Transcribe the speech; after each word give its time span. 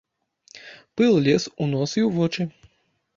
Пыл 1.01 1.13
лез 1.27 1.43
у 1.65 1.67
нос 1.73 1.91
і 1.99 2.03
ў 2.07 2.09
вочы. 2.17 2.47